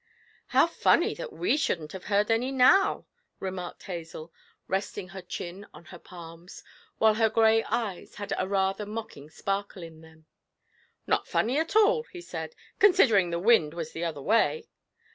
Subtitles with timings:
[0.47, 3.05] 'How funny that we shouldn't have heard any now!'
[3.39, 4.33] remarked Hazel,
[4.67, 6.63] resting her chin on her palms,
[6.97, 10.25] while her grey eyes had a rather mocking sparkle in them.
[11.05, 14.67] 'Not funny at all,' he said, 'considering the wind was the other way.